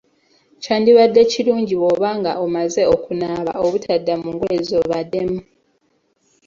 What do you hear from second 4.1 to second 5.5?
mu ngoye z'obaddemu